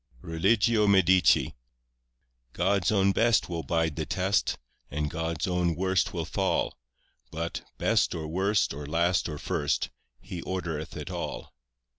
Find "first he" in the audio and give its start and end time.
9.37-10.41